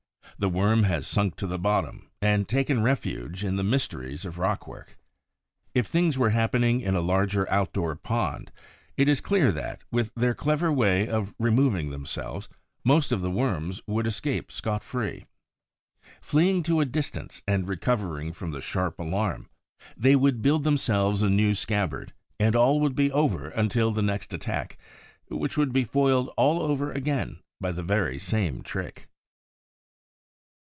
The 0.39 0.49
worm 0.49 0.81
has 0.85 1.05
sunk 1.05 1.35
to 1.35 1.45
the 1.45 1.59
bottom 1.59 2.09
and 2.19 2.47
taken 2.49 2.81
refuge 2.81 3.43
in 3.43 3.57
the 3.57 3.63
mysteries 3.63 4.25
of 4.25 4.37
the 4.37 4.41
rockwork. 4.41 4.97
If 5.75 5.85
things 5.85 6.17
were 6.17 6.31
happening 6.31 6.81
in 6.81 6.95
a 6.95 6.99
larger, 7.01 7.47
outdoor 7.51 7.95
pond, 7.95 8.51
it 8.97 9.07
is 9.07 9.21
clear 9.21 9.51
that, 9.51 9.83
with 9.91 10.11
their 10.15 10.33
clever 10.33 10.71
way 10.73 11.07
of 11.07 11.35
removing 11.37 11.91
themselves, 11.91 12.49
most 12.83 13.11
of 13.11 13.21
the 13.21 13.29
worms 13.29 13.81
would 13.85 14.07
escape 14.07 14.51
scot 14.51 14.83
free. 14.83 15.25
Fleeing 16.21 16.63
to 16.63 16.81
a 16.81 16.85
distance 16.85 17.43
and 17.47 17.67
recovering 17.67 18.33
from 18.33 18.49
the 18.49 18.61
sharp 18.61 18.99
alarm, 18.99 19.47
they 19.95 20.15
would 20.15 20.41
build 20.41 20.63
themselves 20.63 21.21
a 21.21 21.29
new 21.29 21.53
scabbard, 21.53 22.13
and 22.39 22.55
all 22.55 22.79
would 22.79 22.95
be 22.95 23.11
over 23.11 23.49
until 23.49 23.91
the 23.91 24.01
next 24.01 24.33
attack, 24.33 24.79
which 25.29 25.55
would 25.55 25.71
be 25.71 25.83
foiled 25.83 26.29
all 26.35 26.63
over 26.63 26.91
again 26.91 27.37
by 27.59 27.71
the 27.71 27.83
very 27.83 28.17
same 28.17 28.63
trick! 28.63 29.07